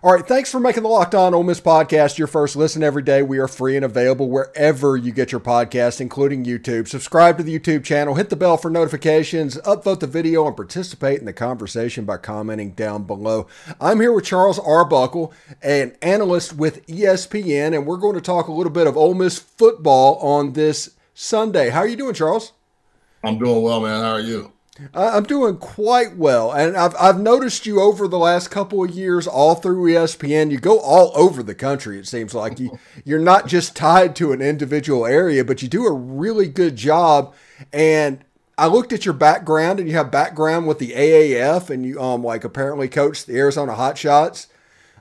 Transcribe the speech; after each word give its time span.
All 0.00 0.12
right, 0.12 0.24
thanks 0.24 0.48
for 0.48 0.60
making 0.60 0.84
the 0.84 0.88
Locked 0.88 1.16
On 1.16 1.34
Ole 1.34 1.42
Miss 1.42 1.60
podcast 1.60 2.18
your 2.18 2.28
first 2.28 2.54
listen 2.54 2.84
every 2.84 3.02
day. 3.02 3.20
We 3.20 3.38
are 3.38 3.48
free 3.48 3.74
and 3.74 3.84
available 3.84 4.30
wherever 4.30 4.96
you 4.96 5.10
get 5.10 5.32
your 5.32 5.40
podcast, 5.40 6.00
including 6.00 6.44
YouTube. 6.44 6.86
Subscribe 6.86 7.36
to 7.36 7.42
the 7.42 7.58
YouTube 7.58 7.82
channel, 7.82 8.14
hit 8.14 8.30
the 8.30 8.36
bell 8.36 8.56
for 8.56 8.70
notifications, 8.70 9.56
upvote 9.62 9.98
the 9.98 10.06
video, 10.06 10.46
and 10.46 10.54
participate 10.54 11.18
in 11.18 11.24
the 11.24 11.32
conversation 11.32 12.04
by 12.04 12.16
commenting 12.16 12.74
down 12.74 13.08
below. 13.08 13.48
I'm 13.80 13.98
here 13.98 14.12
with 14.12 14.24
Charles 14.24 14.60
Arbuckle, 14.60 15.32
an 15.62 15.96
analyst 16.00 16.54
with 16.54 16.86
ESPN, 16.86 17.74
and 17.74 17.84
we're 17.84 17.96
going 17.96 18.14
to 18.14 18.20
talk 18.20 18.46
a 18.46 18.52
little 18.52 18.72
bit 18.72 18.86
of 18.86 18.96
Ole 18.96 19.14
Miss 19.14 19.40
football 19.40 20.14
on 20.18 20.52
this 20.52 20.90
Sunday. 21.12 21.70
How 21.70 21.80
are 21.80 21.88
you 21.88 21.96
doing, 21.96 22.14
Charles? 22.14 22.52
I'm 23.24 23.40
doing 23.40 23.62
well, 23.62 23.80
man. 23.80 24.00
How 24.00 24.12
are 24.12 24.20
you? 24.20 24.52
I'm 24.94 25.24
doing 25.24 25.56
quite 25.56 26.16
well, 26.16 26.52
and 26.52 26.76
I've 26.76 26.94
I've 27.00 27.20
noticed 27.20 27.66
you 27.66 27.80
over 27.80 28.06
the 28.06 28.18
last 28.18 28.50
couple 28.50 28.84
of 28.84 28.90
years, 28.90 29.26
all 29.26 29.56
through 29.56 29.92
ESPN. 29.92 30.50
You 30.50 30.58
go 30.58 30.78
all 30.78 31.12
over 31.16 31.42
the 31.42 31.54
country. 31.54 31.98
It 31.98 32.06
seems 32.06 32.34
like 32.34 32.60
you 32.60 32.78
you're 33.04 33.18
not 33.18 33.46
just 33.48 33.74
tied 33.74 34.14
to 34.16 34.32
an 34.32 34.40
individual 34.40 35.04
area, 35.04 35.44
but 35.44 35.62
you 35.62 35.68
do 35.68 35.86
a 35.86 35.92
really 35.92 36.46
good 36.46 36.76
job. 36.76 37.34
And 37.72 38.24
I 38.56 38.68
looked 38.68 38.92
at 38.92 39.04
your 39.04 39.14
background, 39.14 39.80
and 39.80 39.88
you 39.88 39.96
have 39.96 40.12
background 40.12 40.68
with 40.68 40.78
the 40.78 40.92
AAF, 40.92 41.70
and 41.70 41.84
you 41.84 42.00
um 42.00 42.22
like 42.22 42.44
apparently 42.44 42.88
coached 42.88 43.26
the 43.26 43.36
Arizona 43.36 43.74
Hotshots. 43.74 44.46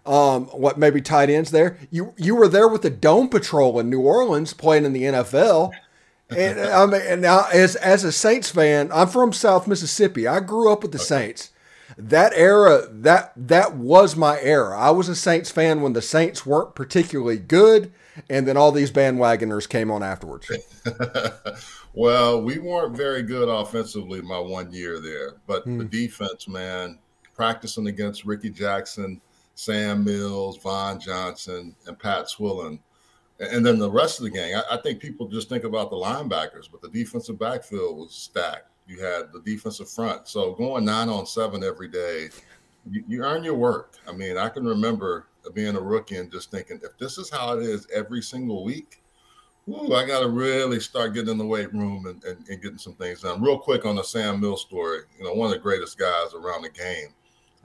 Um, 0.08 0.46
what 0.48 0.80
maybe 0.80 1.02
tight 1.02 1.30
ends 1.30 1.52
there? 1.52 1.78
You 1.92 2.14
you 2.18 2.36
were 2.36 2.48
there 2.48 2.68
with 2.68 2.82
the 2.82 2.90
Dome 2.90 3.30
Patrol 3.30 3.80
in 3.80 3.90
New 3.90 4.02
Orleans, 4.02 4.54
playing 4.54 4.86
in 4.86 4.94
the 4.94 5.04
NFL 5.04 5.72
and 6.30 6.60
I 6.60 6.86
mean, 6.86 7.02
and 7.02 7.22
now 7.22 7.48
as 7.54 7.76
as 7.78 8.04
a 8.04 8.12
Saints 8.12 8.50
fan, 8.50 8.90
I'm 8.94 9.08
from 9.08 9.34
South 9.34 9.68
Mississippi. 9.68 10.28
I 10.28 10.40
grew 10.40 10.72
up 10.72 10.82
with 10.82 10.92
the 10.92 10.98
okay. 10.98 11.06
Saints. 11.06 11.52
That 11.98 12.34
era, 12.36 12.88
that 12.92 13.32
that 13.36 13.76
was 13.76 14.16
my 14.16 14.40
era. 14.42 14.78
I 14.78 14.92
was 14.92 15.08
a 15.10 15.16
Saints 15.16 15.50
fan 15.50 15.82
when 15.82 15.94
the 15.94 16.02
Saints 16.02 16.46
weren't 16.46 16.76
particularly 16.76 17.38
good, 17.38 17.94
and 18.30 18.48
then 18.48 18.58
all 18.58 18.72
these 18.72 18.92
bandwagoners 18.92 19.70
came 19.70 19.90
on 19.90 20.04
afterwards. 20.04 20.52
well, 21.94 22.42
we 22.42 22.60
weren't 22.60 22.96
very 22.96 23.24
good 23.24 23.48
offensively 23.48 24.22
my 24.22 24.38
one 24.38 24.72
year 24.72 25.00
there, 25.00 25.36
but 25.48 25.64
hmm. 25.64 25.78
the 25.78 25.86
defense, 25.86 26.48
man, 26.48 27.00
practicing 27.34 27.88
against 27.88 28.26
Rickey 28.26 28.50
Jackson, 28.50 29.22
Sam 29.56 30.04
Mills, 30.04 30.58
Vaughan 30.58 31.00
Johnson, 31.00 31.76
and 31.88 31.98
Pat 31.98 32.30
Swilling 32.30 32.80
and 33.40 33.66
then 33.66 33.78
the 33.78 33.90
rest 33.90 34.20
of 34.20 34.24
the 34.24 34.32
gang, 34.32 34.56
I, 34.56 34.64
I, 34.76 34.78
think 34.78 35.00
people 35.00 35.28
just 35.28 35.48
think 35.50 35.64
about 35.64 35.90
the 35.90 35.96
linebackers, 35.96 36.70
but 36.72 36.82
the 36.82 36.90
defensive 36.90 37.38
backfield 37.38 37.98
was 37.98 38.14
stacked. 38.14 38.72
You 38.88 39.04
had 39.04 39.32
the 39.32 39.42
defensive 39.46 39.90
front. 39.90 40.28
So 40.28 40.54
going 40.54 40.86
nine 40.86 41.10
on 41.10 41.26
seven 41.26 41.64
every 41.64 41.88
day, 41.88 42.30
you, 42.90 43.04
you 43.08 43.24
earn 43.24 43.44
your 43.44 43.56
work. 43.56 43.96
I 44.08 44.12
mean, 44.12 44.38
I 44.38 44.50
can 44.50 44.66
remember 44.66 45.28
being 45.54 45.76
a 45.76 45.82
rookie 45.82 46.18
and 46.18 46.32
just 46.32 46.52
thinking, 46.52 46.80
if 46.84 46.98
this 46.98 47.18
is 47.18 47.30
how 47.30 47.58
it 47.58 47.64
is 47.64 47.88
every 47.94 48.22
single 48.22 48.64
week, 48.64 49.04
ooh, 49.70 49.94
I 49.94 50.06
got 50.06 50.22
to 50.22 50.30
really 50.30 50.80
start 50.80 51.14
getting 51.14 51.32
in 51.32 51.38
the 51.38 51.46
weight 51.46 51.74
room 51.74 52.06
and, 52.06 52.24
and, 52.24 52.48
and, 52.48 52.62
getting 52.62 52.78
some 52.78 52.94
things 52.94 53.22
done. 53.22 53.42
Real 53.42 53.58
quick 53.58 53.86
on 53.86 53.96
the 53.96 54.04
Sam 54.04 54.40
Mills 54.40 54.62
story, 54.62 55.02
you 55.18 55.26
know, 55.26 55.34
one 55.34 55.48
of 55.48 55.54
the 55.54 55.60
greatest 55.60 55.98
guys 55.98 56.34
around 56.34 56.64
the 56.64 56.70
game. 56.70 57.10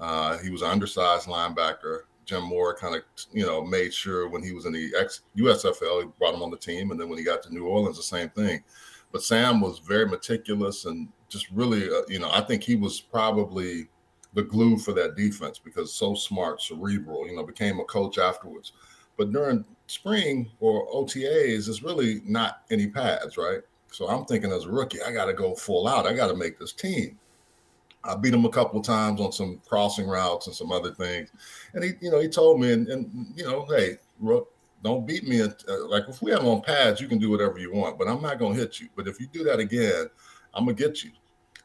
Uh, 0.01 0.39
he 0.39 0.51
was 0.51 0.63
an 0.63 0.71
undersized 0.71 1.29
linebacker. 1.29 2.03
Jim 2.25 2.45
Mora 2.45 2.75
kind 2.75 2.95
of, 2.95 3.03
you 3.33 3.45
know, 3.45 3.65
made 3.65 3.93
sure 3.93 4.29
when 4.29 4.43
he 4.43 4.53
was 4.53 4.67
in 4.67 4.73
the 4.73 4.93
ex 4.99 5.23
USFL, 5.37 6.03
he 6.03 6.09
brought 6.19 6.35
him 6.35 6.43
on 6.43 6.51
the 6.51 6.57
team, 6.57 6.91
and 6.91 7.01
then 7.01 7.09
when 7.09 7.19
he 7.19 7.25
got 7.25 7.43
to 7.43 7.53
New 7.53 7.67
Orleans, 7.67 7.97
the 7.97 8.03
same 8.03 8.29
thing. 8.31 8.63
But 9.11 9.23
Sam 9.23 9.61
was 9.61 9.79
very 9.79 10.07
meticulous 10.07 10.87
and 10.87 11.09
just 11.29 11.51
really, 11.51 11.89
uh, 11.89 12.03
you 12.09 12.19
know, 12.19 12.31
I 12.33 12.41
think 12.41 12.63
he 12.63 12.77
was 12.77 13.01
probably 13.01 13.89
the 14.35 14.43
glue 14.43 14.79
for 14.79 14.93
that 14.93 15.17
defense 15.17 15.59
because 15.59 15.93
so 15.93 16.15
smart, 16.15 16.63
cerebral. 16.63 17.27
You 17.27 17.37
know, 17.37 17.45
became 17.45 17.81
a 17.81 17.85
coach 17.85 18.19
afterwards. 18.19 18.73
But 19.19 19.33
during 19.33 19.65
spring 19.87 20.51
or 20.61 20.89
OTAs, 20.89 21.69
it's 21.69 21.83
really 21.83 22.23
not 22.25 22.63
any 22.71 22.87
pads, 22.87 23.37
right? 23.37 23.61
So 23.91 24.09
I'm 24.09 24.25
thinking 24.25 24.51
as 24.51 24.65
a 24.65 24.71
rookie, 24.71 25.03
I 25.03 25.13
got 25.13 25.27
to 25.27 25.35
go 25.35 25.55
full 25.55 25.87
out. 25.87 26.07
I 26.07 26.15
got 26.15 26.29
to 26.29 26.37
make 26.37 26.59
this 26.59 26.73
team. 26.73 27.19
I 28.05 28.17
beat 28.17 28.35
him 28.35 28.45
a 28.45 28.51
couple 28.51 28.81
of 28.81 28.87
times 28.87 29.21
on 29.21 29.33
some 29.33 29.61
crossing 29.67 30.09
routes 30.09 30.47
and 30.47 30.57
some 30.57 30.73
other 30.73 30.93
things. 30.93 31.31
And 31.75 31.85
he, 31.85 31.93
you 32.01 32.11
know, 32.11 32.19
he 32.19 32.29
told 32.29 32.61
me, 32.61 32.73
and, 32.73 32.89
and 32.89 33.33
you 33.37 33.45
know, 33.45 33.67
hey, 33.67 33.99
Rook, 34.19 34.53
don't 34.83 35.07
beat 35.07 35.27
me. 35.27 35.41
Uh, 35.41 35.49
like 35.87 36.05
if 36.09 36.21
we 36.23 36.33
have 36.33 36.45
on 36.45 36.63
pads, 36.63 37.01
you 37.01 37.09
can 37.09 37.19
do 37.19 37.31
whatever 37.31 37.59
you 37.59 37.73
want, 37.73 37.99
but 37.99 38.09
I'm 38.09 38.21
not 38.21 38.39
going 38.39 38.55
to 38.55 38.61
hit 38.61 38.81
you. 38.81 38.89
But 38.97 39.07
if 39.07 39.21
you 39.21 39.29
do 39.33 39.45
that 39.45 39.61
again, 39.61 40.07
I'm 40.55 40.65
going 40.65 40.77
to 40.77 40.83
get 40.83 41.05
you. 41.05 41.13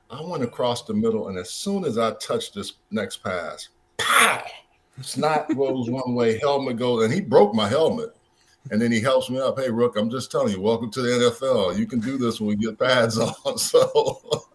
I 0.09 0.21
went 0.21 0.43
across 0.43 0.83
the 0.83 0.93
middle, 0.93 1.27
and 1.27 1.37
as 1.37 1.49
soon 1.49 1.83
as 1.83 1.97
I 1.97 2.13
touched 2.13 2.55
this 2.55 2.73
next 2.91 3.23
pass, 3.23 3.69
pow! 3.97 4.43
Snot 5.01 5.53
goes 5.55 5.89
one 5.89 6.15
way, 6.15 6.39
helmet 6.39 6.77
goes, 6.77 7.03
and 7.03 7.13
he 7.13 7.19
broke 7.21 7.53
my 7.53 7.67
helmet. 7.67 8.15
And 8.71 8.81
then 8.81 8.91
he 8.91 8.99
helps 8.99 9.29
me 9.29 9.39
up. 9.39 9.59
Hey, 9.59 9.69
Rook, 9.69 9.95
I'm 9.95 10.09
just 10.09 10.31
telling 10.31 10.51
you, 10.51 10.61
welcome 10.61 10.91
to 10.91 11.01
the 11.01 11.07
NFL. 11.07 11.77
You 11.77 11.85
can 11.85 11.99
do 11.99 12.17
this 12.17 12.39
when 12.39 12.49
we 12.49 12.55
get 12.55 12.79
pads 12.79 13.17
on. 13.45 13.57
So 13.57 14.47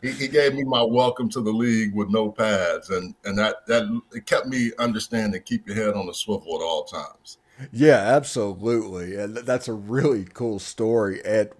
he, 0.00 0.12
he, 0.12 0.28
gave 0.28 0.54
me 0.54 0.64
my 0.64 0.82
welcome 0.82 1.28
to 1.30 1.40
the 1.40 1.50
league 1.50 1.94
with 1.94 2.08
no 2.08 2.30
pads, 2.30 2.90
and 2.90 3.14
and 3.24 3.36
that 3.38 3.66
that 3.66 3.84
it 4.12 4.26
kept 4.26 4.46
me 4.46 4.72
understanding 4.78 5.42
keep 5.42 5.66
your 5.66 5.76
head 5.76 5.94
on 5.94 6.06
the 6.06 6.14
swivel 6.14 6.56
at 6.56 6.64
all 6.64 6.84
times. 6.84 7.38
Yeah, 7.72 7.96
absolutely, 7.96 9.16
and 9.16 9.36
that's 9.38 9.68
a 9.68 9.72
really 9.72 10.26
cool 10.32 10.58
story. 10.58 11.20
And 11.24 11.50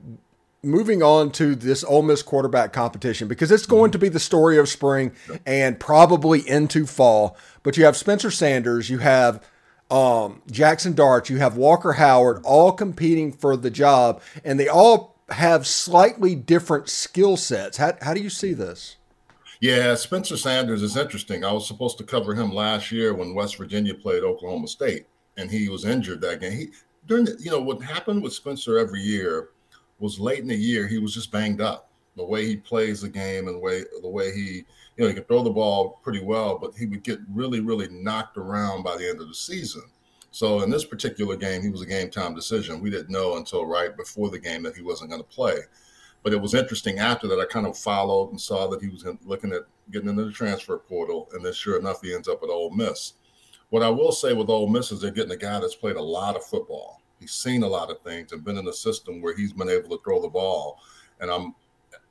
moving 0.62 1.02
on 1.02 1.30
to 1.32 1.54
this 1.54 1.84
Ole 1.84 2.02
Miss 2.02 2.22
quarterback 2.22 2.72
competition 2.72 3.28
because 3.28 3.50
it's 3.50 3.66
going 3.66 3.90
to 3.92 3.98
be 3.98 4.08
the 4.08 4.20
story 4.20 4.58
of 4.58 4.68
spring 4.68 5.12
and 5.46 5.78
probably 5.78 6.48
into 6.48 6.86
fall. 6.86 7.36
But 7.62 7.76
you 7.76 7.84
have 7.84 7.96
Spencer 7.96 8.30
Sanders, 8.30 8.90
you 8.90 8.98
have 8.98 9.42
um, 9.90 10.42
Jackson 10.50 10.94
Dart, 10.94 11.30
you 11.30 11.38
have 11.38 11.56
Walker 11.56 11.94
Howard, 11.94 12.42
all 12.44 12.72
competing 12.72 13.32
for 13.32 13.56
the 13.56 13.70
job, 13.70 14.20
and 14.44 14.58
they 14.58 14.68
all 14.68 15.17
have 15.30 15.66
slightly 15.66 16.34
different 16.34 16.88
skill 16.88 17.36
sets. 17.36 17.76
How, 17.76 17.94
how 18.00 18.14
do 18.14 18.20
you 18.20 18.30
see 18.30 18.54
this? 18.54 18.96
Yeah, 19.60 19.94
Spencer 19.96 20.36
Sanders 20.36 20.82
is 20.82 20.96
interesting. 20.96 21.44
I 21.44 21.52
was 21.52 21.66
supposed 21.66 21.98
to 21.98 22.04
cover 22.04 22.34
him 22.34 22.52
last 22.52 22.92
year 22.92 23.12
when 23.12 23.34
West 23.34 23.56
Virginia 23.56 23.94
played 23.94 24.22
Oklahoma 24.22 24.68
State, 24.68 25.06
and 25.36 25.50
he 25.50 25.68
was 25.68 25.84
injured 25.84 26.20
that 26.20 26.40
game. 26.40 26.52
He 26.52 26.68
during 27.06 27.24
the, 27.24 27.36
you 27.40 27.50
know 27.50 27.60
what 27.60 27.82
happened 27.82 28.22
with 28.22 28.32
Spencer 28.32 28.78
every 28.78 29.00
year 29.00 29.48
was 29.98 30.20
late 30.20 30.38
in 30.38 30.46
the 30.46 30.54
year 30.54 30.86
he 30.86 30.98
was 30.98 31.14
just 31.14 31.32
banged 31.32 31.60
up. 31.60 31.90
The 32.16 32.24
way 32.24 32.46
he 32.46 32.56
plays 32.56 33.00
the 33.00 33.08
game 33.08 33.48
and 33.48 33.56
the 33.56 33.60
way 33.60 33.82
the 34.00 34.08
way 34.08 34.32
he 34.32 34.64
you 34.96 35.04
know 35.04 35.08
he 35.08 35.14
could 35.14 35.26
throw 35.26 35.42
the 35.42 35.50
ball 35.50 35.98
pretty 36.04 36.22
well, 36.22 36.58
but 36.58 36.74
he 36.76 36.86
would 36.86 37.02
get 37.02 37.18
really 37.28 37.60
really 37.60 37.88
knocked 37.88 38.36
around 38.36 38.84
by 38.84 38.96
the 38.96 39.08
end 39.08 39.20
of 39.20 39.26
the 39.28 39.34
season. 39.34 39.82
So 40.30 40.62
in 40.62 40.70
this 40.70 40.84
particular 40.84 41.36
game, 41.36 41.62
he 41.62 41.70
was 41.70 41.82
a 41.82 41.86
game 41.86 42.10
time 42.10 42.34
decision. 42.34 42.80
We 42.80 42.90
didn't 42.90 43.10
know 43.10 43.36
until 43.36 43.66
right 43.66 43.96
before 43.96 44.30
the 44.30 44.38
game 44.38 44.62
that 44.64 44.76
he 44.76 44.82
wasn't 44.82 45.10
going 45.10 45.22
to 45.22 45.28
play. 45.28 45.56
But 46.22 46.32
it 46.32 46.40
was 46.40 46.54
interesting 46.54 46.98
after 46.98 47.26
that. 47.28 47.40
I 47.40 47.46
kind 47.46 47.66
of 47.66 47.78
followed 47.78 48.30
and 48.30 48.40
saw 48.40 48.66
that 48.68 48.82
he 48.82 48.88
was 48.88 49.04
looking 49.24 49.52
at 49.52 49.62
getting 49.90 50.08
into 50.08 50.24
the 50.24 50.32
transfer 50.32 50.76
portal, 50.78 51.28
and 51.32 51.44
then 51.44 51.52
sure 51.52 51.78
enough, 51.78 52.02
he 52.02 52.14
ends 52.14 52.28
up 52.28 52.42
at 52.42 52.50
Ole 52.50 52.70
Miss. 52.70 53.14
What 53.70 53.82
I 53.82 53.88
will 53.88 54.12
say 54.12 54.32
with 54.32 54.48
Ole 54.48 54.68
Miss 54.68 54.92
is 54.92 55.00
they're 55.00 55.10
getting 55.10 55.32
a 55.32 55.36
guy 55.36 55.60
that's 55.60 55.74
played 55.74 55.96
a 55.96 56.02
lot 56.02 56.36
of 56.36 56.44
football. 56.44 57.02
He's 57.20 57.32
seen 57.32 57.62
a 57.62 57.68
lot 57.68 57.90
of 57.90 58.00
things 58.00 58.32
and 58.32 58.44
been 58.44 58.58
in 58.58 58.68
a 58.68 58.72
system 58.72 59.20
where 59.20 59.36
he's 59.36 59.52
been 59.52 59.68
able 59.68 59.96
to 59.96 60.02
throw 60.02 60.20
the 60.20 60.28
ball. 60.28 60.80
And 61.20 61.30
I'm, 61.30 61.54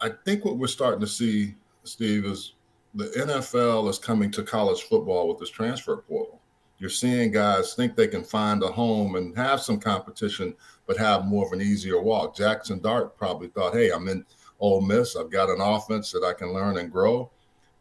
I 0.02 0.12
think 0.26 0.46
what 0.46 0.58
we're 0.58 0.68
starting 0.68 1.00
to 1.00 1.08
see, 1.08 1.56
Steve, 1.84 2.26
is 2.26 2.54
the 2.94 3.06
NFL 3.06 3.90
is 3.90 3.98
coming 4.00 4.32
to 4.32 4.44
college 4.44 4.84
football 4.84 5.28
with 5.28 5.40
this 5.40 5.50
transfer 5.50 5.98
portal 5.98 6.37
you're 6.80 6.90
seeing 6.90 7.32
guys 7.32 7.74
think 7.74 7.96
they 7.96 8.08
can 8.08 8.24
find 8.24 8.62
a 8.62 8.68
home 8.68 9.16
and 9.16 9.36
have 9.36 9.62
some 9.62 9.80
competition, 9.80 10.56
but 10.86 10.98
have 10.98 11.26
more 11.26 11.46
of 11.46 11.54
an 11.54 11.62
easier 11.62 12.02
walk. 12.02 12.36
Jackson 12.36 12.80
Dart 12.80 13.18
probably 13.18 13.48
thought, 13.48 13.74
hey, 13.74 13.90
I'm 13.90 14.08
in 14.08 14.24
Ole 14.60 14.82
Miss. 14.82 15.16
I've 15.16 15.32
got 15.32 15.50
an 15.50 15.62
offense 15.62 16.12
that 16.12 16.24
I 16.24 16.34
can 16.34 16.54
learn 16.54 16.78
and 16.78 16.92
grow. 16.92 17.32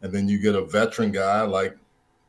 And 0.02 0.12
then 0.12 0.28
you 0.28 0.38
get 0.38 0.54
a 0.54 0.64
veteran 0.64 1.12
guy 1.12 1.42
like, 1.42 1.76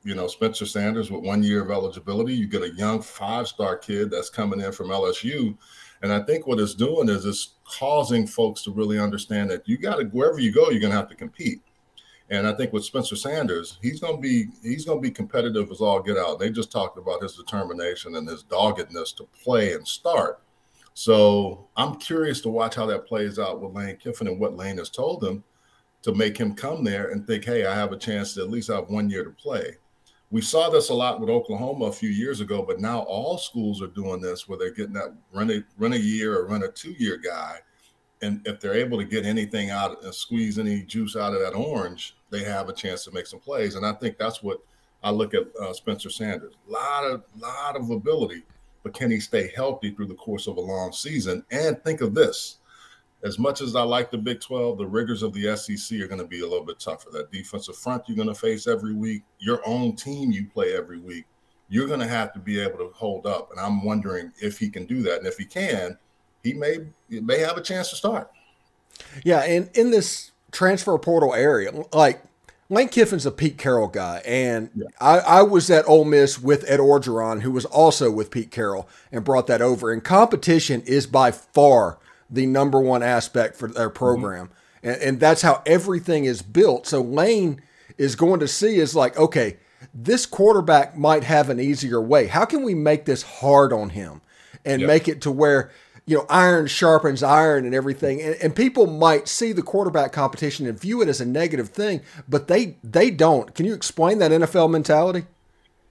you 0.04 0.16
know, 0.16 0.28
Spencer 0.28 0.66
Sanders 0.66 1.12
with 1.12 1.24
one 1.24 1.44
year 1.44 1.64
of 1.64 1.72
eligibility. 1.72 2.34
You 2.34 2.48
get 2.48 2.64
a 2.64 2.74
young 2.76 3.02
five 3.02 3.48
star 3.48 3.78
kid 3.78 4.10
that's 4.10 4.30
coming 4.30 4.62
in 4.62 4.72
from 4.72 4.88
LSU. 4.88 5.58
And 6.02 6.14
I 6.14 6.22
think 6.22 6.48
what 6.48 6.60
it's 6.60 6.76
doing 6.76 7.10
is 7.10 7.26
it's 7.26 7.56
causing 7.66 8.28
folks 8.28 8.62
to 8.64 8.72
really 8.72 9.00
understand 9.00 9.50
that 9.52 9.68
you 9.68 9.78
got 9.78 9.98
to, 9.98 10.06
wherever 10.06 10.40
you 10.40 10.52
go, 10.52 10.70
you're 10.70 10.80
going 10.80 10.92
to 10.92 10.98
have 10.98 11.10
to 11.10 11.16
compete. 11.16 11.62
And 12.30 12.46
I 12.46 12.54
think 12.54 12.74
with 12.74 12.84
Spencer 12.84 13.16
Sanders, 13.16 13.80
he's 13.82 14.00
gonna 14.00 14.18
be 14.18 14.48
he's 14.62 14.86
gonna 14.86 15.00
be 15.00 15.12
competitive 15.12 15.72
as 15.72 15.80
all 15.80 16.02
get 16.02 16.18
out. 16.18 16.40
They 16.40 16.50
just 16.50 16.72
talked 16.72 16.98
about 16.98 17.22
his 17.22 17.36
determination 17.36 18.16
and 18.16 18.28
his 18.28 18.44
doggedness 18.44 19.14
to 19.14 19.28
play 19.44 19.74
and 19.74 19.88
start. 19.88 20.42
So 20.94 21.68
I'm 21.78 21.96
curious 21.96 22.42
to 22.42 22.50
watch 22.50 22.76
how 22.76 22.86
that 22.88 23.08
plays 23.08 23.40
out 23.40 23.62
with 23.62 23.74
Lane 23.74 23.98
Kiffin 23.98 24.28
and 24.28 24.40
what 24.40 24.58
Lane 24.58 24.78
has 24.78 24.90
told 24.90 25.24
him 25.24 25.44
to 26.02 26.14
make 26.14 26.38
him 26.38 26.54
come 26.54 26.84
there 26.84 27.12
and 27.12 27.26
think, 27.26 27.46
hey, 27.46 27.66
I 27.66 27.76
have 27.76 27.92
a 27.92 27.98
chance 27.98 28.34
to 28.34 28.42
at 28.42 28.50
least 28.50 28.70
have 28.70 28.90
one 28.90 29.10
year 29.10 29.24
to 29.24 29.30
play. 29.32 29.78
We 30.30 30.42
saw 30.42 30.70
this 30.70 30.90
a 30.90 30.94
lot 30.94 31.22
with 31.22 31.30
Oklahoma 31.30 31.86
a 31.86 31.92
few 31.94 32.10
years 32.10 32.42
ago, 32.42 32.62
but 32.62 32.82
now 32.82 33.00
all 33.02 33.38
schools 33.38 33.82
are 33.82 33.88
doing 33.88 34.20
this 34.20 34.48
where 34.48 34.58
they're 34.58 34.74
getting 34.74 34.94
that 34.94 35.16
run 35.32 35.52
a 35.52 35.64
run 35.78 35.94
a 35.94 35.98
year 35.98 36.38
or 36.38 36.48
run 36.48 36.64
a 36.64 36.68
two 36.68 36.92
year 36.98 37.18
guy 37.18 37.60
and 38.22 38.42
if 38.46 38.60
they're 38.60 38.74
able 38.74 38.98
to 38.98 39.06
get 39.06 39.26
anything 39.26 39.70
out 39.70 40.04
and 40.04 40.14
squeeze 40.14 40.58
any 40.58 40.82
juice 40.84 41.16
out 41.16 41.34
of 41.34 41.40
that 41.40 41.54
orange, 41.54 42.17
they 42.30 42.44
have 42.44 42.70
a 42.70 42.74
chance 42.74 43.04
to 43.06 43.12
make 43.12 43.28
some 43.28 43.40
plays. 43.40 43.76
And 43.76 43.86
I 43.86 43.94
think 43.94 44.18
that's 44.18 44.44
what 44.44 44.60
I 45.04 45.12
look 45.12 45.34
at 45.34 45.44
uh, 45.62 45.74
Spencer 45.74 46.10
Sanders. 46.10 46.54
A 46.68 46.72
lot 46.72 47.04
of 47.04 47.24
lot 47.38 47.76
of 47.76 47.90
ability, 47.90 48.44
but 48.84 48.94
can 48.94 49.12
he 49.12 49.20
stay 49.20 49.52
healthy 49.56 49.92
through 49.92 50.08
the 50.08 50.16
course 50.16 50.48
of 50.48 50.58
a 50.58 50.62
long 50.62 50.92
season? 50.92 51.44
And 51.52 51.82
think 51.84 52.02
of 52.02 52.14
this: 52.14 52.58
as 53.24 53.40
much 53.40 53.62
as 53.62 53.76
I 53.76 53.84
like 53.84 54.12
the 54.12 54.18
Big 54.18 54.42
12, 54.42 54.78
the 54.78 54.86
rigors 54.86 55.24
of 55.24 55.34
the 55.34 55.56
SEC 55.56 56.00
are 56.00 56.08
going 56.08 56.22
to 56.22 56.28
be 56.28 56.42
a 56.42 56.48
little 56.48 56.66
bit 56.66 56.80
tougher. 56.80 57.10
That 57.12 57.32
defensive 57.32 57.78
front 57.78 58.04
you're 58.08 58.16
going 58.16 58.28
to 58.28 58.36
face 58.36 58.68
every 58.68 58.94
week, 58.94 59.24
your 59.40 59.62
own 59.66 59.96
team 59.96 60.32
you 60.32 60.48
play 60.48 60.76
every 60.76 61.00
week, 61.00 61.26
you're 61.70 61.88
going 61.88 62.00
to 62.00 62.08
have 62.08 62.34
to 62.34 62.40
be 62.40 62.60
able 62.60 62.78
to 62.78 62.92
hold 62.94 63.26
up. 63.26 63.52
And 63.52 63.60
I'm 63.60 63.84
wondering 63.84 64.32
if 64.42 64.58
he 64.58 64.70
can 64.70 64.86
do 64.86 65.02
that. 65.04 65.18
And 65.20 65.28
if 65.28 65.38
he 65.38 65.46
can, 65.46 65.98
he 66.44 66.54
may 66.54 66.78
he 67.10 67.20
may 67.20 67.40
have 67.40 67.58
a 67.58 67.62
chance 67.62 67.90
to 67.90 67.96
start. 67.96 68.32
Yeah, 69.24 69.44
and 69.44 69.70
in 69.76 69.92
this 69.92 70.32
transfer 70.52 70.98
portal 70.98 71.34
area, 71.34 71.72
like 71.94 72.22
Lane 72.70 72.90
Kiffin's 72.90 73.26
a 73.26 73.32
Pete 73.32 73.58
Carroll 73.58 73.88
guy, 73.88 74.22
and 74.26 74.70
yeah. 74.76 74.88
I, 75.00 75.20
I, 75.20 75.42
was 75.42 75.70
at 75.70 75.88
Ole 75.88 76.04
Miss 76.04 76.40
with 76.40 76.70
Ed 76.70 76.80
Orgeron, 76.80 77.42
who 77.42 77.52
was 77.52 77.66
also 77.66 78.12
with 78.12 78.30
Pete 78.30 78.52
Carroll, 78.52 78.90
and 79.12 79.24
brought 79.24 79.48
that 79.48 79.62
over. 79.62 79.92
And 79.92 80.04
competition 80.04 80.82
is 80.82 81.08
by 81.08 81.32
far 81.32 81.98
the 82.30 82.46
number 82.46 82.80
one 82.80 83.04
aspect 83.04 83.56
for 83.56 83.70
their 83.70 83.90
program, 83.90 84.48
mm-hmm. 84.48 84.90
and, 84.90 85.02
and 85.02 85.20
that's 85.20 85.42
how 85.42 85.62
everything 85.66 86.26
is 86.26 86.42
built. 86.42 86.88
So 86.88 87.02
Lane 87.02 87.62
is 87.98 88.16
going 88.16 88.42
to 88.42 88.48
see 88.48 88.78
is 88.78 88.96
like, 88.96 89.18
okay, 89.18 89.58
this 89.94 90.26
quarterback 90.26 90.98
might 90.98 91.24
have 91.24 91.50
an 91.50 91.60
easier 91.60 92.02
way. 92.02 92.28
How 92.28 92.46
can 92.46 92.64
we 92.64 92.76
make 92.76 93.06
this 93.06 93.24
hard 93.24 93.72
on 93.72 93.92
him 93.92 94.22
and 94.66 94.82
yep. 94.82 94.88
make 94.88 95.08
it 95.08 95.22
to 95.22 95.32
where 95.32 95.72
you 96.08 96.16
know, 96.16 96.26
iron 96.30 96.68
sharpens 96.68 97.22
iron 97.22 97.66
and 97.66 97.76
everything. 97.76 98.22
And, 98.22 98.36
and, 98.42 98.56
people 98.56 98.88
might 98.88 99.28
see 99.28 99.52
the 99.52 99.62
quarterback 99.62 100.14
competition 100.14 100.66
and 100.66 100.80
view 100.80 101.02
it 101.02 101.10
as 101.10 101.20
a 101.20 101.26
negative 101.26 101.70
thing, 101.70 102.02
but 102.28 102.48
they 102.48 102.78
they 102.84 103.12
don't. 103.12 103.54
Can 103.54 103.66
you 103.66 103.74
explain 103.74 104.18
that 104.20 104.32
NFL 104.32 104.72
mentality? 104.72 105.26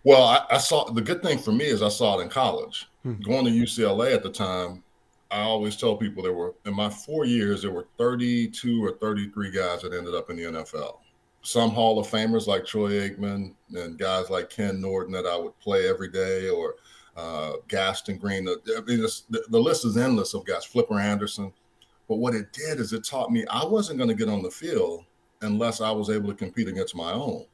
Well, 0.02 0.22
I, 0.22 0.46
I 0.50 0.58
saw 0.58 0.90
the 0.90 1.02
good 1.02 1.22
thing 1.22 1.38
for 1.38 1.52
me 1.52 1.66
is 1.66 1.82
I 1.82 1.90
saw 1.90 2.18
it 2.18 2.22
in 2.22 2.30
college. 2.30 2.88
Hmm. 3.02 3.20
Going 3.20 3.44
to 3.44 3.50
UCLA 3.50 4.14
at 4.14 4.22
the 4.22 4.30
time, 4.30 4.82
I 5.30 5.40
always 5.40 5.76
tell 5.76 5.96
people 5.96 6.22
there 6.22 6.32
were 6.32 6.54
in 6.64 6.74
my 6.74 6.88
four 6.88 7.26
years 7.26 7.62
there 7.62 7.70
were 7.70 7.86
32 7.98 8.84
or 8.84 8.92
33 8.92 9.50
guys 9.50 9.82
that 9.82 9.92
ended 9.92 10.14
up 10.14 10.30
in 10.30 10.36
the 10.36 10.44
NFL. 10.44 10.98
Some 11.42 11.70
Hall 11.70 11.98
of 11.98 12.06
Famers 12.06 12.46
like 12.46 12.64
Troy 12.64 12.92
Aikman 12.92 13.52
and 13.74 13.98
guys 13.98 14.30
like 14.30 14.48
Ken 14.48 14.80
Norton 14.80 15.12
that 15.12 15.26
I 15.26 15.36
would 15.36 15.58
play 15.60 15.88
every 15.88 16.08
day, 16.08 16.48
or 16.48 16.76
uh, 17.16 17.52
Gaston 17.68 18.18
Green. 18.18 18.44
Mean, 18.44 18.56
the, 18.58 19.44
the 19.48 19.58
list 19.58 19.84
is 19.84 19.96
endless 19.96 20.34
of 20.34 20.44
guys, 20.44 20.64
Flipper 20.64 20.98
Anderson. 20.98 21.52
But 22.08 22.16
what 22.16 22.34
it 22.34 22.52
did 22.52 22.78
is 22.78 22.92
it 22.92 23.04
taught 23.04 23.32
me 23.32 23.44
I 23.50 23.64
wasn't 23.64 23.98
going 23.98 24.10
to 24.10 24.14
get 24.14 24.28
on 24.28 24.42
the 24.42 24.50
field 24.50 25.04
unless 25.42 25.80
I 25.80 25.90
was 25.90 26.10
able 26.10 26.28
to 26.28 26.34
compete 26.34 26.68
against 26.68 26.94
my 26.94 27.12
own. 27.12 27.44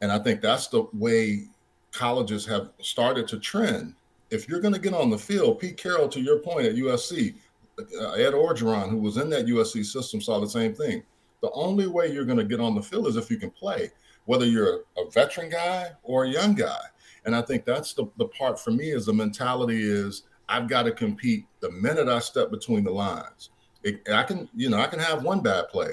And 0.00 0.12
I 0.12 0.18
think 0.18 0.40
that's 0.40 0.68
the 0.68 0.86
way 0.92 1.44
colleges 1.92 2.44
have 2.46 2.70
started 2.80 3.26
to 3.28 3.38
trend. 3.38 3.94
If 4.30 4.48
you're 4.48 4.60
going 4.60 4.74
to 4.74 4.80
get 4.80 4.94
on 4.94 5.10
the 5.10 5.18
field, 5.18 5.60
Pete 5.60 5.76
Carroll, 5.76 6.08
to 6.08 6.20
your 6.20 6.40
point 6.40 6.66
at 6.66 6.74
USC, 6.74 7.34
uh, 7.78 8.12
Ed 8.12 8.34
Orgeron, 8.34 8.90
who 8.90 8.98
was 8.98 9.16
in 9.16 9.30
that 9.30 9.46
USC 9.46 9.84
system, 9.84 10.20
saw 10.20 10.40
the 10.40 10.48
same 10.48 10.74
thing. 10.74 11.02
The 11.40 11.50
only 11.52 11.86
way 11.86 12.12
you're 12.12 12.24
going 12.24 12.38
to 12.38 12.44
get 12.44 12.60
on 12.60 12.74
the 12.74 12.82
field 12.82 13.06
is 13.06 13.16
if 13.16 13.30
you 13.30 13.36
can 13.36 13.50
play, 13.50 13.90
whether 14.24 14.46
you're 14.46 14.80
a 14.96 15.10
veteran 15.10 15.50
guy 15.50 15.90
or 16.02 16.24
a 16.24 16.28
young 16.28 16.54
guy. 16.54 16.80
And 17.24 17.34
I 17.34 17.42
think 17.42 17.64
that's 17.64 17.94
the, 17.94 18.06
the 18.16 18.26
part 18.26 18.60
for 18.60 18.70
me 18.70 18.90
is 18.90 19.06
the 19.06 19.12
mentality 19.12 19.82
is 19.82 20.24
I've 20.48 20.68
got 20.68 20.82
to 20.84 20.92
compete 20.92 21.46
the 21.60 21.70
minute 21.70 22.08
I 22.08 22.18
step 22.18 22.50
between 22.50 22.84
the 22.84 22.90
lines. 22.90 23.50
It, 23.82 24.06
I 24.10 24.22
can, 24.22 24.48
you 24.54 24.70
know, 24.70 24.78
I 24.78 24.86
can 24.86 24.98
have 24.98 25.22
one 25.22 25.40
bad 25.40 25.68
play, 25.68 25.90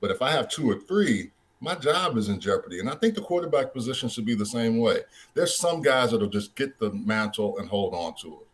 but 0.00 0.10
if 0.10 0.22
I 0.22 0.30
have 0.30 0.48
two 0.48 0.68
or 0.70 0.80
three, 0.80 1.30
my 1.60 1.76
job 1.76 2.16
is 2.16 2.28
in 2.28 2.40
jeopardy. 2.40 2.80
And 2.80 2.90
I 2.90 2.96
think 2.96 3.14
the 3.14 3.22
quarterback 3.22 3.72
position 3.72 4.08
should 4.08 4.26
be 4.26 4.34
the 4.34 4.44
same 4.44 4.78
way. 4.78 4.98
There's 5.34 5.56
some 5.56 5.80
guys 5.80 6.10
that'll 6.10 6.28
just 6.28 6.56
get 6.56 6.78
the 6.80 6.90
mantle 6.90 7.58
and 7.58 7.68
hold 7.68 7.94
on 7.94 8.14
to 8.22 8.28
it. 8.40 8.48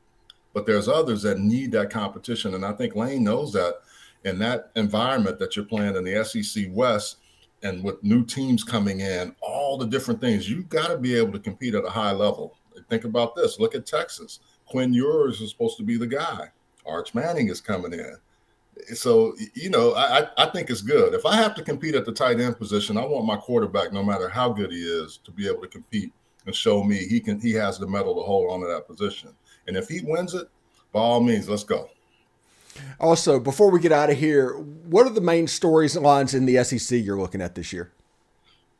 But 0.52 0.66
there's 0.66 0.88
others 0.88 1.22
that 1.22 1.38
need 1.38 1.72
that 1.72 1.90
competition. 1.90 2.54
And 2.54 2.66
I 2.66 2.72
think 2.72 2.94
Lane 2.94 3.24
knows 3.24 3.52
that 3.54 3.76
in 4.24 4.38
that 4.40 4.70
environment 4.76 5.38
that 5.38 5.56
you're 5.56 5.64
playing 5.64 5.96
in 5.96 6.04
the 6.04 6.22
SEC 6.22 6.66
West, 6.70 7.16
and 7.62 7.82
with 7.82 8.02
new 8.02 8.24
teams 8.24 8.62
coming 8.62 9.00
in, 9.00 9.34
all 9.40 9.76
the 9.76 9.86
different 9.86 10.20
things, 10.20 10.48
you've 10.48 10.68
got 10.68 10.88
to 10.88 10.98
be 10.98 11.14
able 11.14 11.32
to 11.32 11.38
compete 11.38 11.74
at 11.74 11.84
a 11.84 11.90
high 11.90 12.12
level. 12.12 12.56
Think 12.88 13.04
about 13.04 13.34
this. 13.34 13.58
Look 13.58 13.74
at 13.74 13.86
Texas. 13.86 14.40
Quinn 14.66 14.92
Ewers 14.92 15.40
is 15.40 15.50
supposed 15.50 15.76
to 15.78 15.82
be 15.82 15.96
the 15.96 16.06
guy. 16.06 16.48
Arch 16.86 17.14
Manning 17.14 17.48
is 17.48 17.60
coming 17.60 17.92
in. 17.92 18.16
So, 18.94 19.34
you 19.54 19.70
know, 19.70 19.94
I, 19.94 20.28
I 20.38 20.46
think 20.46 20.70
it's 20.70 20.82
good. 20.82 21.12
If 21.12 21.26
I 21.26 21.34
have 21.34 21.54
to 21.56 21.62
compete 21.62 21.96
at 21.96 22.04
the 22.04 22.12
tight 22.12 22.38
end 22.40 22.58
position, 22.58 22.96
I 22.96 23.04
want 23.04 23.26
my 23.26 23.36
quarterback, 23.36 23.92
no 23.92 24.04
matter 24.04 24.28
how 24.28 24.50
good 24.50 24.70
he 24.70 24.78
is, 24.78 25.18
to 25.24 25.32
be 25.32 25.48
able 25.48 25.62
to 25.62 25.68
compete 25.68 26.12
and 26.46 26.54
show 26.54 26.82
me 26.84 26.96
he 26.96 27.20
can 27.20 27.40
he 27.40 27.52
has 27.52 27.78
the 27.78 27.86
mettle 27.86 28.14
to 28.14 28.22
hold 28.22 28.50
on 28.50 28.60
to 28.60 28.66
that 28.68 28.86
position. 28.86 29.30
And 29.66 29.76
if 29.76 29.88
he 29.88 30.00
wins 30.00 30.34
it, 30.34 30.48
by 30.92 31.00
all 31.00 31.20
means, 31.20 31.48
let's 31.48 31.64
go. 31.64 31.90
Also, 33.00 33.38
before 33.38 33.70
we 33.70 33.80
get 33.80 33.92
out 33.92 34.10
of 34.10 34.18
here, 34.18 34.54
what 34.56 35.06
are 35.06 35.12
the 35.12 35.20
main 35.20 35.46
stories 35.46 35.96
and 35.96 36.04
lines 36.04 36.34
in 36.34 36.46
the 36.46 36.62
SEC 36.64 37.02
you're 37.02 37.18
looking 37.18 37.40
at 37.40 37.54
this 37.54 37.72
year? 37.72 37.92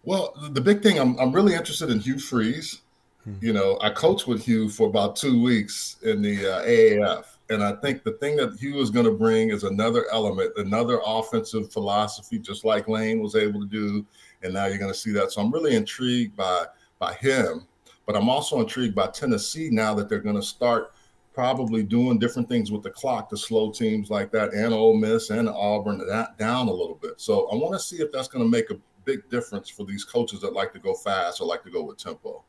Well, 0.04 0.32
the 0.52 0.60
big 0.60 0.82
thing 0.82 0.98
I'm, 0.98 1.18
I'm 1.18 1.32
really 1.32 1.54
interested 1.54 1.90
in 1.90 2.00
Hugh 2.00 2.18
Freeze. 2.18 2.82
Hmm. 3.24 3.34
You 3.40 3.52
know, 3.52 3.78
I 3.80 3.90
coached 3.90 4.26
with 4.26 4.44
Hugh 4.44 4.68
for 4.68 4.88
about 4.88 5.16
two 5.16 5.42
weeks 5.42 5.96
in 6.02 6.22
the 6.22 6.46
uh, 6.46 6.64
AAF. 6.64 7.24
And 7.50 7.64
I 7.64 7.72
think 7.76 8.04
the 8.04 8.12
thing 8.12 8.36
that 8.36 8.58
Hugh 8.58 8.78
is 8.80 8.90
going 8.90 9.06
to 9.06 9.12
bring 9.12 9.50
is 9.50 9.64
another 9.64 10.06
element, 10.12 10.52
another 10.56 11.00
offensive 11.04 11.72
philosophy, 11.72 12.38
just 12.38 12.64
like 12.64 12.88
Lane 12.88 13.20
was 13.20 13.36
able 13.36 13.60
to 13.60 13.66
do. 13.66 14.04
And 14.42 14.54
now 14.54 14.66
you're 14.66 14.78
going 14.78 14.92
to 14.92 14.98
see 14.98 15.12
that. 15.12 15.32
So 15.32 15.40
I'm 15.40 15.50
really 15.50 15.74
intrigued 15.74 16.36
by 16.36 16.66
by 16.98 17.14
him. 17.14 17.66
But 18.06 18.16
I'm 18.16 18.28
also 18.28 18.60
intrigued 18.60 18.94
by 18.94 19.08
Tennessee 19.08 19.68
now 19.70 19.94
that 19.94 20.08
they're 20.08 20.18
going 20.20 20.36
to 20.36 20.42
start 20.42 20.92
probably 21.38 21.84
doing 21.84 22.18
different 22.18 22.48
things 22.48 22.72
with 22.72 22.82
the 22.82 22.90
clock 22.90 23.30
to 23.30 23.36
slow 23.36 23.70
teams 23.70 24.10
like 24.10 24.32
that 24.32 24.52
and 24.52 24.74
Ole 24.74 24.96
Miss 24.96 25.30
and 25.30 25.48
Auburn 25.48 26.04
that 26.08 26.36
down 26.36 26.66
a 26.66 26.72
little 26.72 26.98
bit. 27.00 27.12
So 27.20 27.48
I 27.52 27.54
want 27.54 27.74
to 27.74 27.78
see 27.78 27.98
if 27.98 28.10
that's 28.10 28.26
going 28.26 28.44
to 28.44 28.50
make 28.50 28.72
a 28.72 28.76
big 29.04 29.20
difference 29.30 29.68
for 29.68 29.86
these 29.86 30.02
coaches 30.02 30.40
that 30.40 30.52
like 30.52 30.72
to 30.72 30.80
go 30.80 30.94
fast 30.94 31.40
or 31.40 31.46
like 31.46 31.62
to 31.62 31.70
go 31.70 31.84
with 31.84 31.96
tempo. 31.96 32.42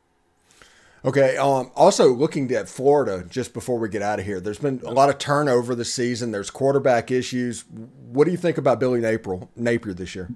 Okay. 1.04 1.36
Um, 1.36 1.70
also, 1.76 2.12
looking 2.12 2.50
at 2.50 2.68
Florida, 2.68 3.24
just 3.28 3.54
before 3.54 3.78
we 3.78 3.88
get 3.88 4.02
out 4.02 4.18
of 4.18 4.26
here, 4.26 4.40
there's 4.40 4.58
been 4.58 4.80
a 4.84 4.90
lot 4.90 5.08
of 5.08 5.18
turnover 5.18 5.76
this 5.76 5.94
season. 5.94 6.32
There's 6.32 6.50
quarterback 6.50 7.12
issues. 7.12 7.64
What 8.10 8.24
do 8.24 8.32
you 8.32 8.38
think 8.38 8.58
about 8.58 8.80
Billy 8.80 8.98
Napier, 8.98 9.46
Napier 9.54 9.94
this 9.94 10.16
year? 10.16 10.30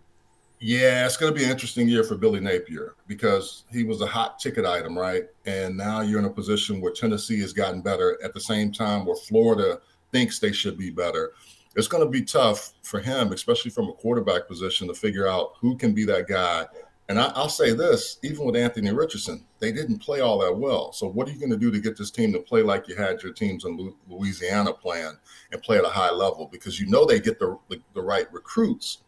Yeah, 0.67 1.05
it's 1.05 1.19
going 1.19 1.31
to 1.31 1.39
be 1.39 1.45
an 1.45 1.51
interesting 1.51 1.91
year 1.91 2.03
for 2.05 2.17
Billy 2.17 2.41
Napier 2.41 2.95
because 3.07 3.65
he 3.71 3.85
was 3.85 4.01
a 4.01 4.07
hot 4.07 4.39
ticket 4.39 4.65
item, 4.65 4.99
right? 4.99 5.25
And 5.45 5.77
now 5.77 6.01
you're 6.01 6.21
in 6.21 6.25
a 6.25 6.31
position 6.31 6.81
where 6.81 6.91
Tennessee 6.91 7.39
has 7.41 7.53
gotten 7.53 7.83
better 7.83 8.19
at 8.25 8.33
the 8.33 8.41
same 8.41 8.73
time 8.73 9.05
where 9.05 9.15
Florida 9.15 9.79
thinks 10.11 10.39
they 10.39 10.53
should 10.53 10.79
be 10.79 10.89
better. 10.89 11.33
It's 11.77 11.87
going 11.87 12.03
to 12.03 12.09
be 12.09 12.23
tough 12.23 12.73
for 12.83 12.99
him, 12.99 13.35
especially 13.35 13.73
from 13.73 13.91
a 13.91 13.93
quarterback 13.93 14.49
position, 14.49 14.89
to 14.89 14.95
figure 14.95 15.29
out 15.29 15.53
who 15.61 15.77
can 15.77 15.93
be 15.93 16.07
that 16.07 16.29
guy. 16.29 16.65
And 17.11 17.19
I, 17.19 17.31
will 17.39 17.51
say 17.51 17.75
this 17.75 18.19
even 18.23 18.47
with 18.47 18.57
Anthony 18.57 18.91
Richardson, 18.91 19.45
they 19.59 19.71
didn't 19.71 19.99
play 19.99 20.21
all 20.21 20.39
that 20.39 20.57
well. 20.57 20.95
So, 20.95 21.07
what 21.07 21.29
are 21.29 21.33
you 21.33 21.41
going 21.41 21.51
to 21.51 21.59
do 21.59 21.71
to 21.73 21.79
get 21.79 21.99
this 21.99 22.11
team 22.11 22.33
to 22.33 22.41
play 22.41 22.63
like 22.63 22.89
you 22.89 22.97
had 22.97 23.23
your 23.23 23.35
teams 23.35 23.67
in 23.67 23.95
Louisiana 24.09 24.73
playing 24.73 25.19
and 25.53 25.63
play 25.63 25.77
at 25.77 25.85
a 25.85 25.91
high 25.91 26.11
level? 26.11 26.49
Because 26.51 26.81
you 26.81 26.87
know 26.87 27.05
they 27.05 27.21
get 27.21 27.39
the, 27.39 27.59
the, 27.69 27.83
the 27.93 28.01
right 28.01 28.33
recruits 28.33 29.03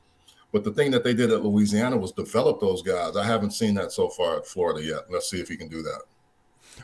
but 0.56 0.64
the 0.64 0.72
thing 0.72 0.90
that 0.90 1.04
they 1.04 1.12
did 1.12 1.30
at 1.30 1.44
Louisiana 1.44 1.98
was 1.98 2.12
develop 2.12 2.60
those 2.60 2.80
guys. 2.80 3.14
I 3.14 3.24
haven't 3.26 3.50
seen 3.50 3.74
that 3.74 3.92
so 3.92 4.08
far 4.08 4.38
at 4.38 4.46
Florida 4.46 4.82
yet. 4.82 5.00
Let's 5.10 5.28
see 5.28 5.38
if 5.38 5.50
he 5.50 5.56
can 5.58 5.68
do 5.68 5.82
that. 5.82 6.00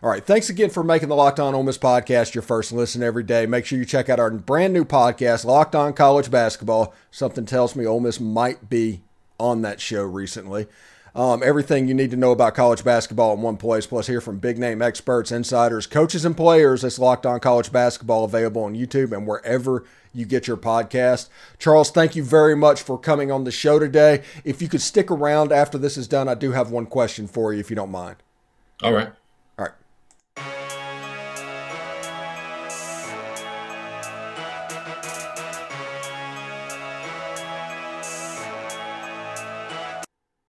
All 0.03 0.11
right. 0.11 0.23
Thanks 0.23 0.51
again 0.51 0.69
for 0.69 0.85
making 0.85 1.09
the 1.09 1.17
Locked 1.17 1.41
On 1.41 1.55
Ole 1.55 1.63
Miss 1.63 1.79
podcast 1.79 2.35
your 2.35 2.43
first 2.43 2.71
listen 2.71 3.03
every 3.03 3.23
day. 3.23 3.47
Make 3.47 3.65
sure 3.65 3.79
you 3.79 3.87
check 3.87 4.11
out 4.11 4.21
our 4.21 4.31
brand 4.31 4.75
new 4.75 4.85
podcast, 4.85 5.47
Locked 5.47 5.75
On 5.75 5.95
College 5.95 6.31
Basketball. 6.31 6.93
Something 7.11 7.47
tells 7.47 7.75
me 7.75 7.87
Ole 7.87 8.01
Miss 8.01 8.21
might 8.21 8.69
be 8.69 9.01
on 9.41 9.63
that 9.63 9.81
show 9.81 10.03
recently. 10.03 10.67
Um, 11.15 11.43
everything 11.45 11.89
you 11.89 11.95
need 11.95 12.11
to 12.13 12.17
know 12.17 12.33
about 12.33 12.55
college 12.55 12.85
basketball 12.85 13.35
in 13.35 13.43
one 13.43 13.59
place, 13.59 13.87
plus 13.87 14.07
hear 14.07 14.21
from 14.21 14.39
big 14.39 14.59
name 14.59 14.81
experts, 14.81 15.31
insiders, 15.31 15.87
coaches, 15.87 16.25
and 16.25 16.37
players. 16.37 16.83
That's 16.83 16.99
Locked 16.99 17.27
On 17.27 17.39
College 17.39 17.71
Basketball 17.71 18.25
available 18.25 18.65
on 18.65 18.75
YouTube 18.75 19.15
and 19.15 19.27
wherever 19.27 19.85
you 20.15 20.25
get 20.25 20.47
your 20.47 20.57
podcast. 20.57 21.29
Charles, 21.59 21.91
thank 21.91 22.17
you 22.17 22.25
very 22.25 22.57
much 22.57 22.83
for 22.83 22.99
coming 22.99 23.31
on 23.31 23.45
the 23.45 23.51
show 23.51 23.79
today. 23.79 24.23
If 24.45 24.63
you 24.63 24.69
could 24.69 24.83
stick 24.83 25.11
around 25.11 25.53
after 25.53 25.77
this 25.77 25.97
is 25.97 26.09
done, 26.09 26.29
I 26.29 26.35
do 26.35 26.53
have 26.53 26.71
one 26.71 26.87
question 26.87 27.27
for 27.27 27.53
you, 27.53 27.61
if 27.61 27.69
you 27.69 27.77
don't 27.77 27.91
mind. 27.91 28.17
All 28.83 28.93
right. 28.93 29.13